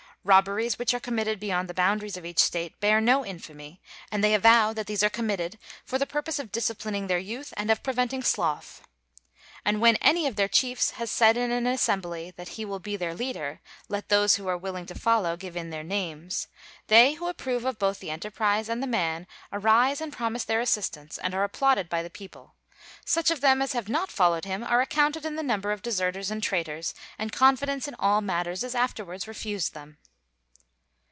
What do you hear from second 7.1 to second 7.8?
youth and